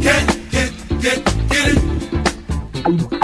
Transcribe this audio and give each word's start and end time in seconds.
Get, 0.00 0.26
get, 0.50 0.72
get, 1.00 1.48
get 1.48 1.68
it. 2.86 3.23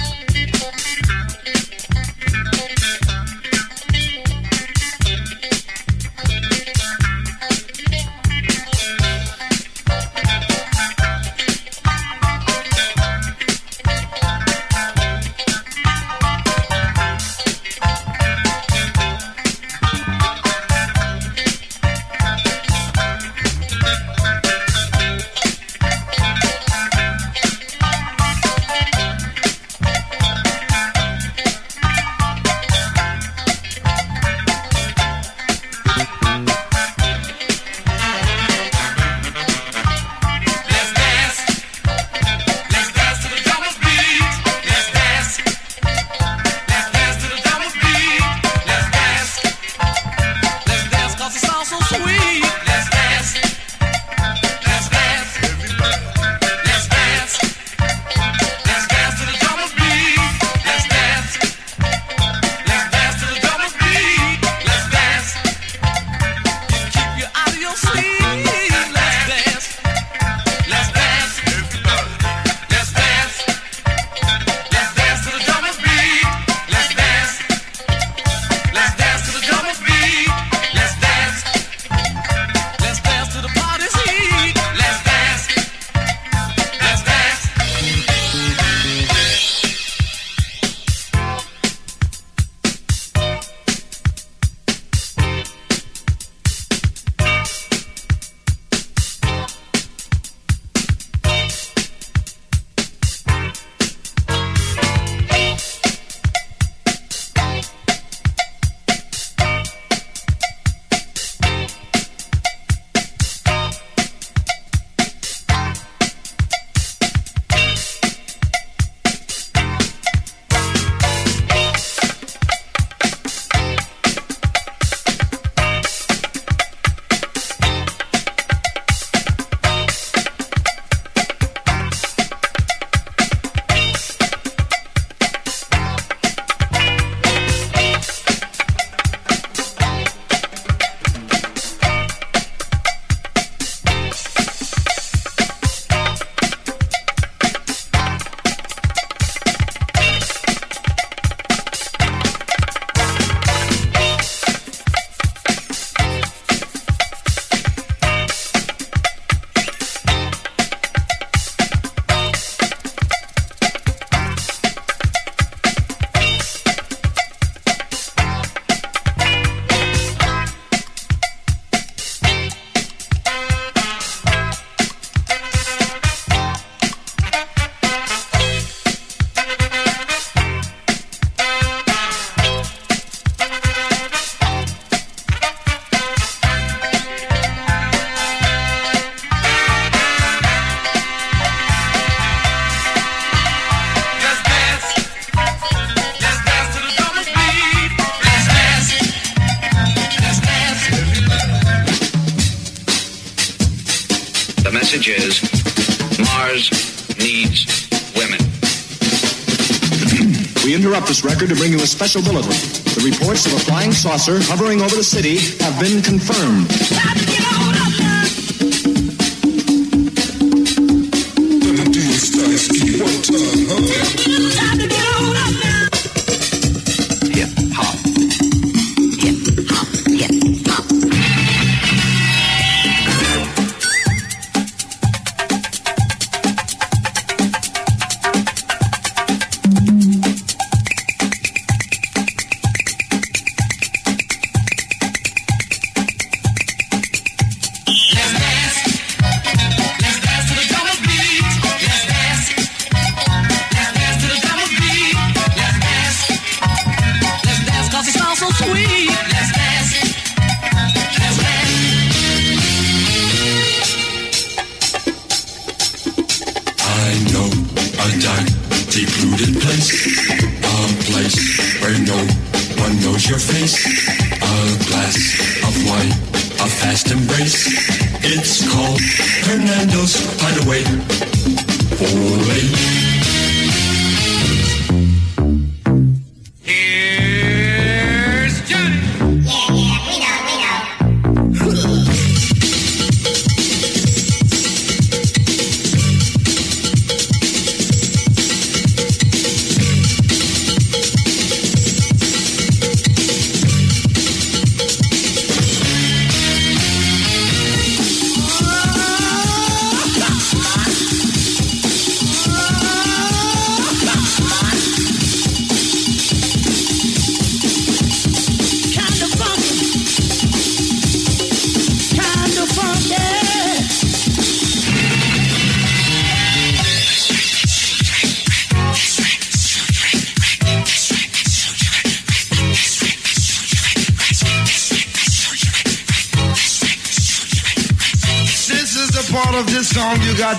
up 211.01 211.07
this 211.07 211.23
record 211.23 211.49
to 211.49 211.55
bring 211.55 211.71
you 211.71 211.77
a 211.79 211.87
special 211.87 212.21
bulletin. 212.21 212.51
The 212.51 213.09
reports 213.11 213.45
of 213.45 213.53
a 213.53 213.59
flying 213.59 213.91
saucer 213.91 214.37
hovering 214.41 214.81
over 214.81 214.95
the 214.95 215.03
city 215.03 215.37
have 215.63 215.79
been 215.79 216.01
confirmed. 216.01 216.69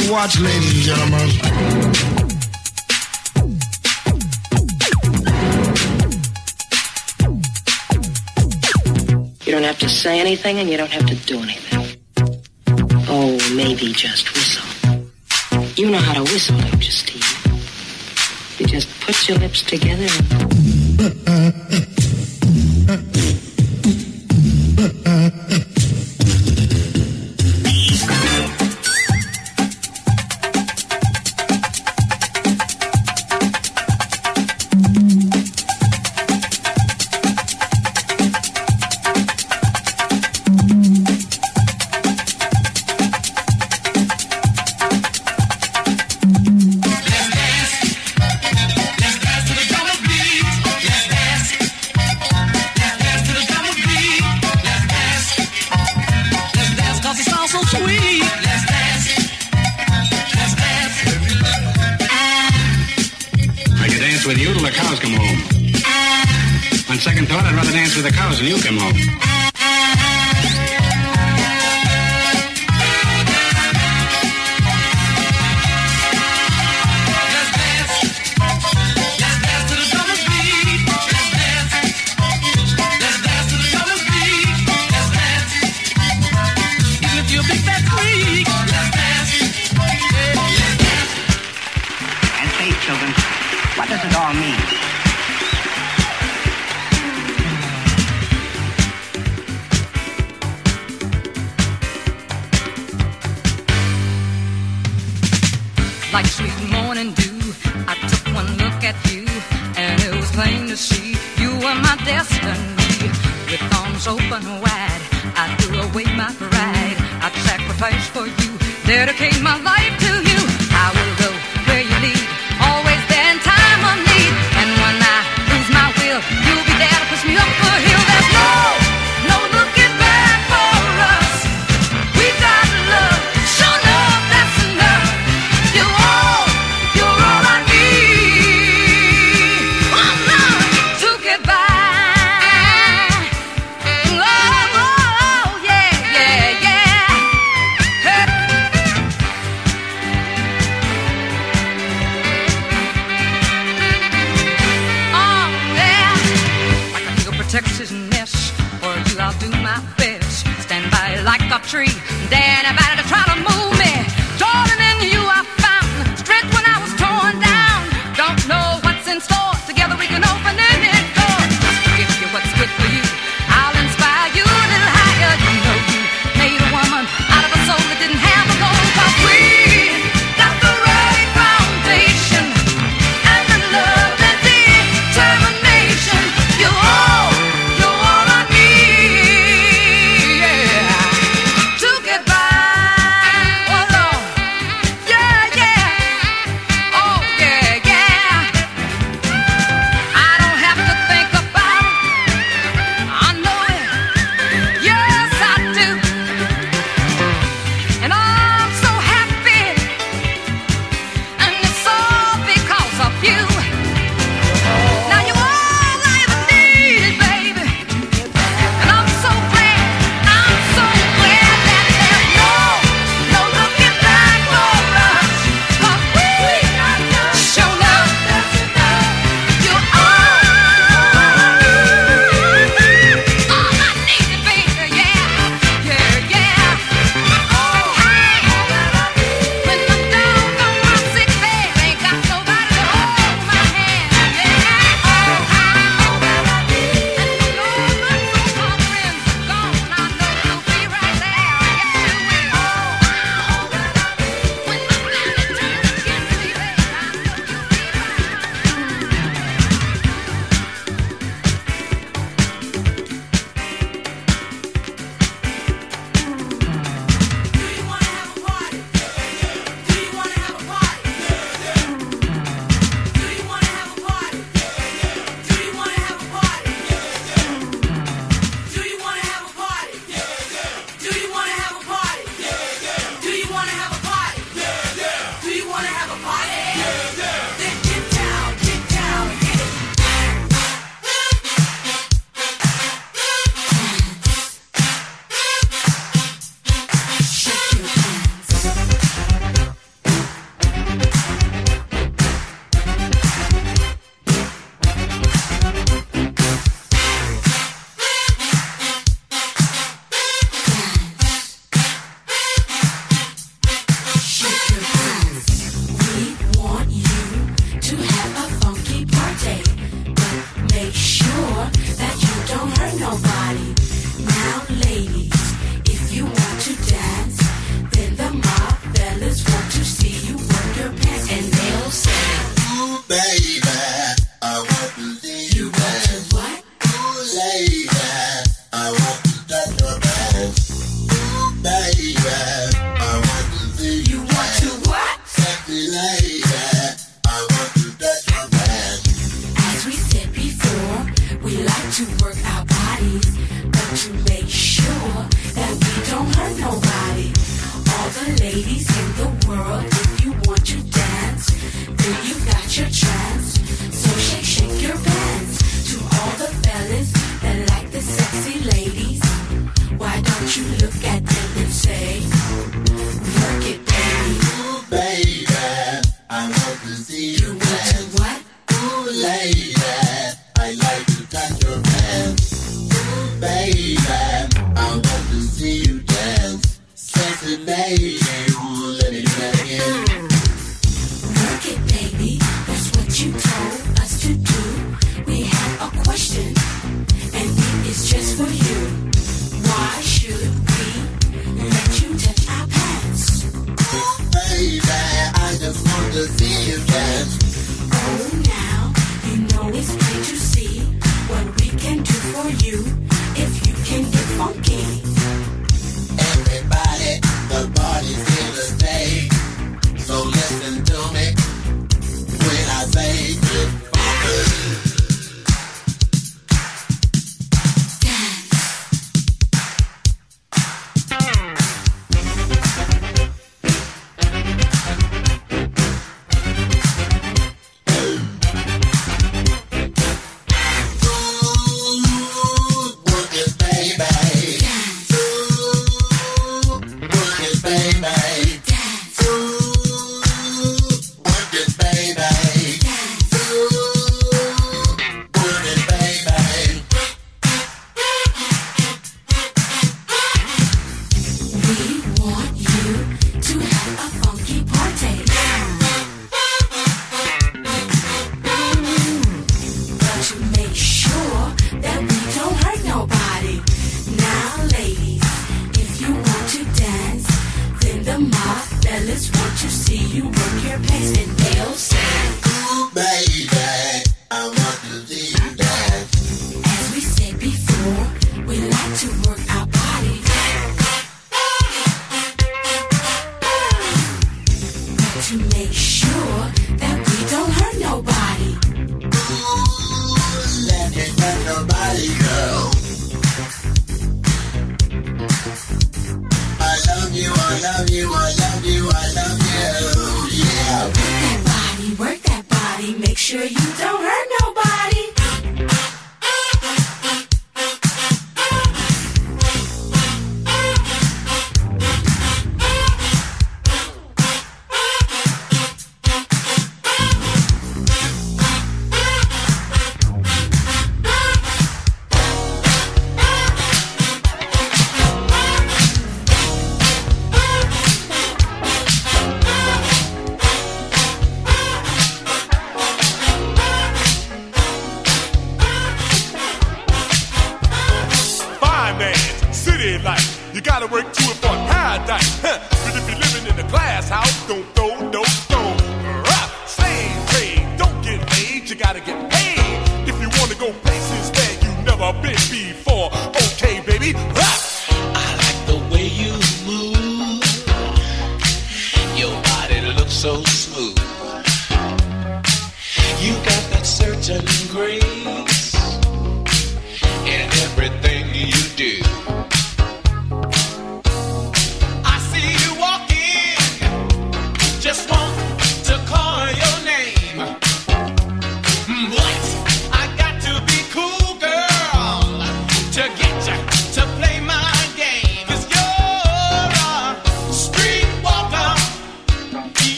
to 0.00 0.12
watch, 0.12 0.38
ladies 0.40 0.74
and 0.74 0.82
gentlemen. 0.82 1.28
You 9.44 9.52
don't 9.52 9.62
have 9.62 9.78
to 9.78 9.88
say 9.88 10.20
anything 10.20 10.58
and 10.58 10.68
you 10.68 10.76
don't 10.76 10.90
have 10.90 11.06
to 11.06 11.14
do 11.14 11.38
anything. 11.38 11.98
Oh, 13.08 13.38
maybe 13.54 13.92
just 13.92 14.34
whistle. 14.34 14.66
You 15.76 15.90
know 15.90 15.98
how 15.98 16.14
to 16.14 16.22
whistle, 16.32 16.58
don't 16.58 16.84
you, 16.84 16.90
Steve? 16.90 17.24
You 18.58 18.66
just 18.66 18.88
put 19.00 19.28
your 19.28 19.38
lips 19.38 19.62
together 19.62 20.06
and... 21.28 21.62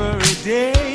every 0.00 0.44
day. 0.44 0.87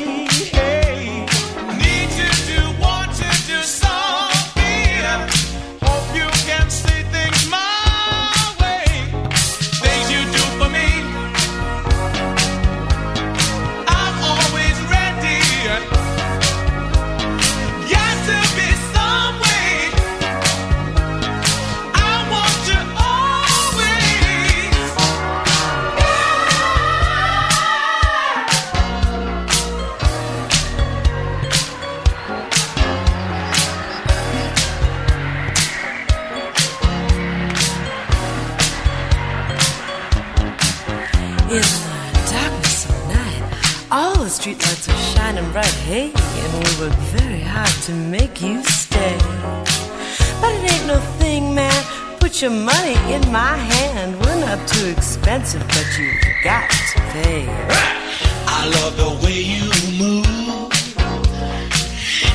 Put 52.34 52.42
your 52.42 52.50
money 52.50 52.96
in 53.14 53.22
my 53.30 53.56
hand. 53.56 54.20
We're 54.20 54.40
not 54.40 54.66
too 54.66 54.88
expensive, 54.88 55.60
but 55.68 55.86
you've 55.96 56.20
got 56.42 56.68
to 56.68 56.98
pay. 57.12 57.46
I 57.48 58.66
love 58.74 58.96
the 58.96 59.24
way 59.24 59.38
you 59.38 59.70
move. 59.96 60.26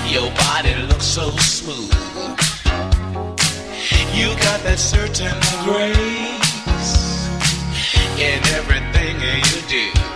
Your 0.09 0.31
body 0.35 0.73
looks 0.87 1.03
so 1.03 1.29
smooth. 1.31 1.91
You 4.15 4.29
got 4.39 4.63
that 4.63 4.79
certain 4.79 5.35
grace 5.65 7.27
in 8.17 8.39
everything 8.55 9.19
you 9.19 9.61
do. 9.67 10.08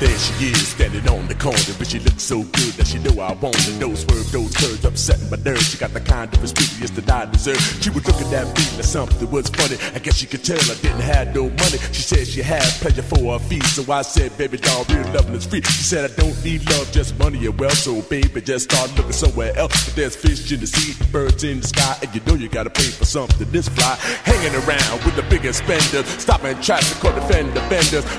There 0.00 0.18
she 0.18 0.48
is, 0.48 0.68
standing 0.68 1.06
on 1.08 1.28
the 1.28 1.34
corner, 1.34 1.60
but 1.76 1.86
she 1.86 1.98
looks 1.98 2.22
so 2.22 2.40
good 2.40 2.72
that 2.80 2.86
she 2.86 2.96
know 3.00 3.20
I 3.20 3.34
want 3.34 3.54
her. 3.56 3.72
Those 3.72 4.00
swerve, 4.00 4.32
those 4.32 4.56
curves 4.56 4.82
upsetting 4.82 5.28
my 5.28 5.36
nerves. 5.44 5.68
She 5.68 5.76
got 5.76 5.92
the 5.92 6.00
kind 6.00 6.32
of 6.32 6.40
experience 6.40 6.88
that 6.92 7.10
I 7.10 7.26
deserve. 7.26 7.60
She 7.82 7.90
was 7.90 8.06
looking 8.08 8.32
at 8.32 8.46
me 8.56 8.64
like 8.80 8.88
something 8.88 9.30
was 9.30 9.50
funny. 9.50 9.76
I 9.94 9.98
guess 9.98 10.16
she 10.16 10.24
could 10.24 10.42
tell 10.42 10.56
I 10.56 10.80
didn't 10.80 11.04
have 11.04 11.34
no 11.34 11.50
money. 11.50 11.76
She 11.92 12.00
said 12.00 12.26
she 12.26 12.40
had 12.40 12.64
pleasure 12.80 13.02
for 13.02 13.36
her 13.36 13.38
fee, 13.44 13.60
so 13.60 13.84
I 13.92 14.00
said, 14.00 14.32
baby 14.38 14.56
doll, 14.56 14.84
real 14.88 15.04
loving 15.12 15.34
is 15.34 15.44
free. 15.44 15.60
She 15.60 15.82
said 15.84 16.10
I 16.10 16.14
don't 16.16 16.42
need 16.42 16.64
love, 16.70 16.90
just 16.92 17.18
money 17.18 17.44
and 17.44 17.60
wealth. 17.60 17.76
So 17.76 18.00
baby, 18.00 18.40
just 18.40 18.72
start 18.72 18.96
looking 18.96 19.12
somewhere 19.12 19.54
else. 19.54 19.84
But 19.84 19.96
there's 19.96 20.16
fish 20.16 20.50
in 20.50 20.60
the 20.60 20.66
sea, 20.66 20.96
birds 21.12 21.44
in 21.44 21.60
the 21.60 21.68
sky, 21.68 21.98
and 22.00 22.08
you 22.14 22.22
know 22.24 22.40
you 22.40 22.48
gotta 22.48 22.70
pay 22.70 22.88
for 22.88 23.04
something 23.04 23.50
this 23.52 23.68
fly. 23.68 23.96
Hanging 24.24 24.54
around 24.64 25.04
with 25.04 25.16
the 25.16 25.26
biggest 25.28 25.58
spenders, 25.58 26.08
stopping 26.08 26.58
traffic, 26.62 26.96
caught 27.04 27.14
the 27.14 27.20
fender 27.28 27.60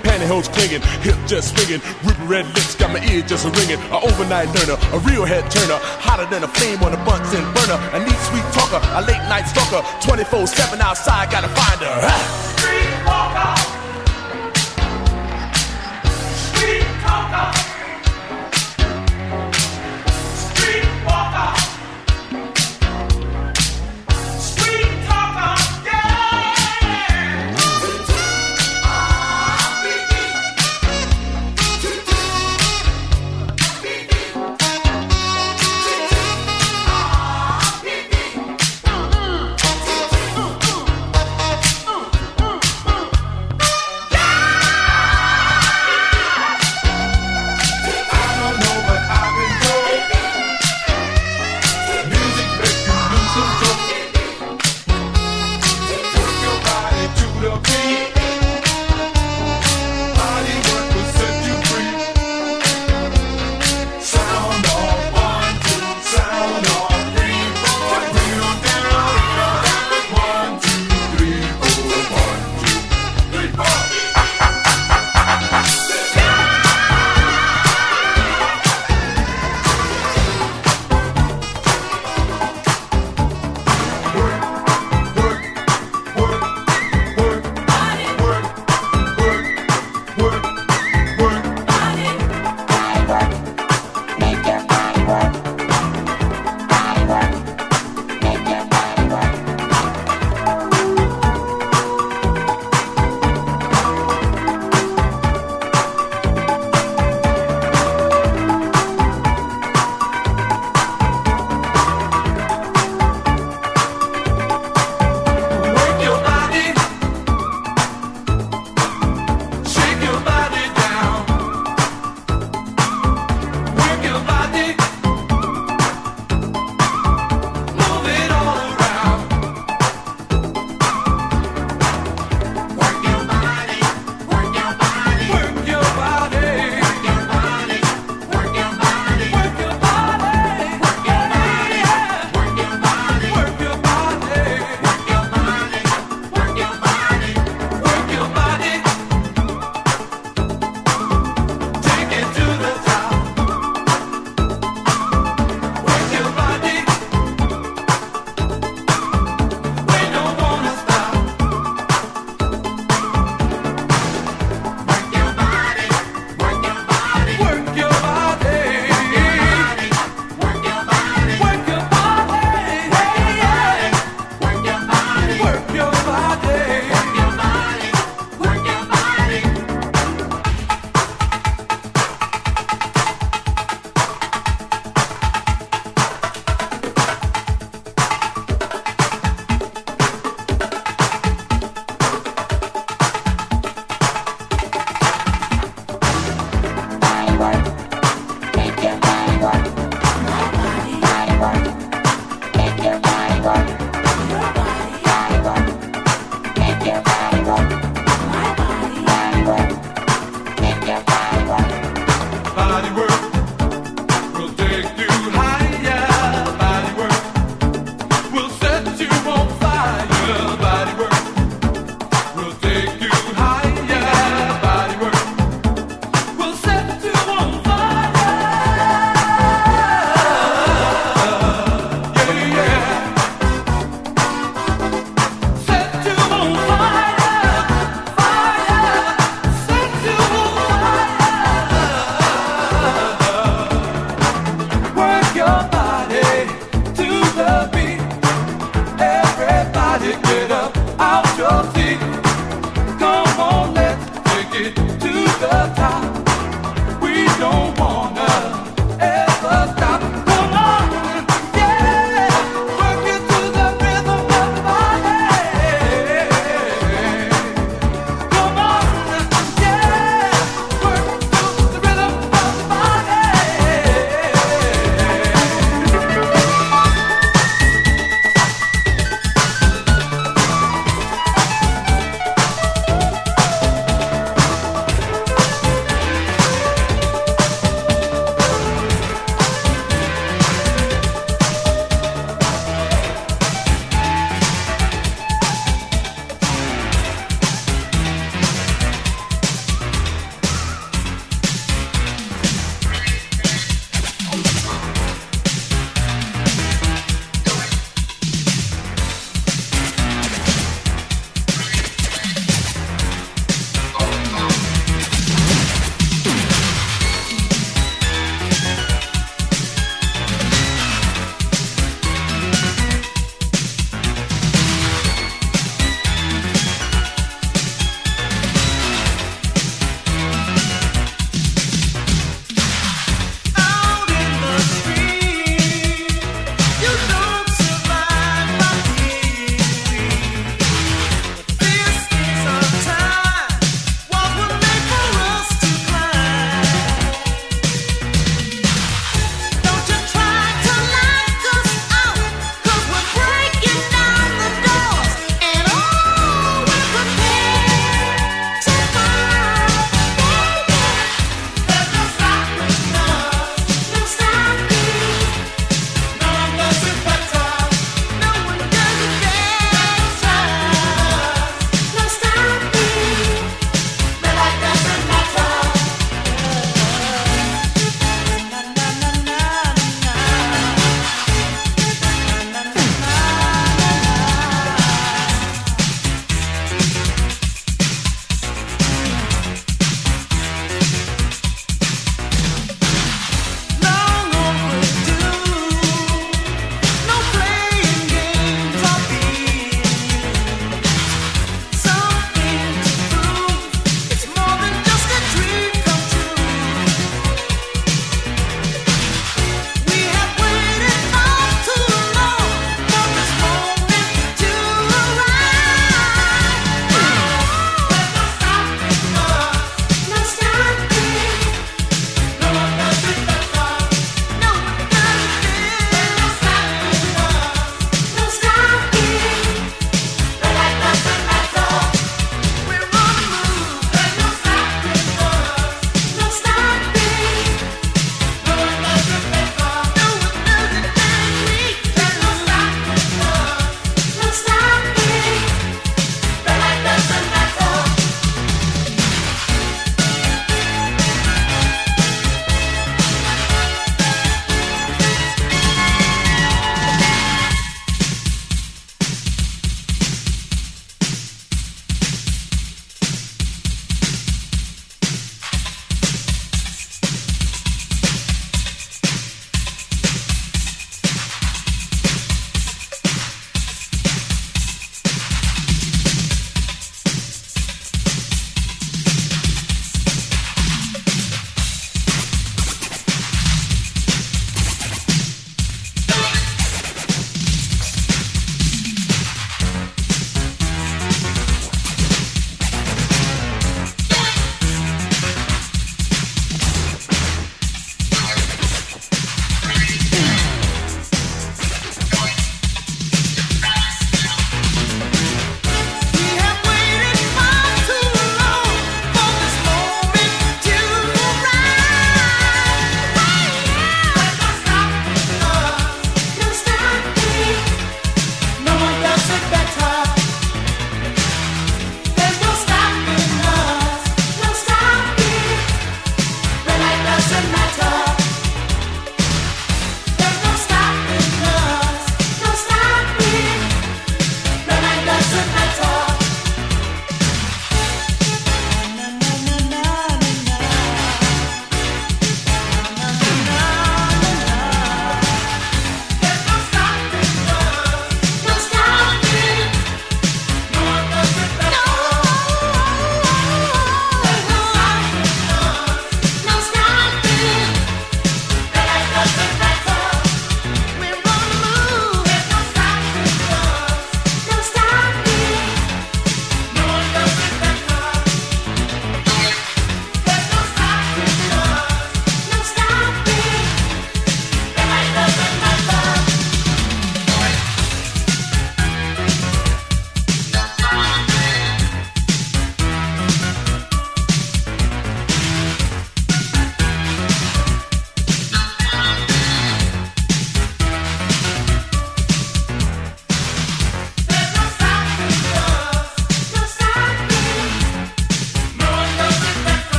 pantyhose 0.00 0.50
clinging, 0.54 0.80
hip 1.04 1.16
just 1.26 1.52
swinging, 1.52 1.65
ruby 1.66 2.24
red 2.26 2.46
lips 2.46 2.74
got 2.74 2.92
my 2.92 3.02
ear 3.10 3.22
just 3.22 3.44
a 3.46 3.50
ringing. 3.50 3.80
An 3.90 4.00
overnight 4.02 4.48
learner, 4.54 4.78
a 4.92 4.98
real 5.00 5.24
head 5.24 5.50
turner, 5.50 5.78
hotter 5.98 6.26
than 6.26 6.44
a 6.44 6.48
flame 6.48 6.82
on 6.82 6.92
a 6.92 7.00
Bunsen 7.04 7.42
burner. 7.54 7.78
A 7.92 7.98
neat 7.98 8.20
sweet 8.30 8.44
talker, 8.52 8.80
a 8.94 9.02
late 9.02 9.24
night 9.28 9.46
stalker, 9.48 9.82
24/7 10.00 10.80
outside, 10.80 11.30
gotta 11.30 11.48
find 11.48 11.80
her. 11.80 12.00
Ah. 12.02 12.46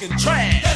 Talking 0.00 0.16
trash. 0.18 0.69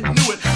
Government 0.00 0.26
knew 0.26 0.32
it. 0.34 0.55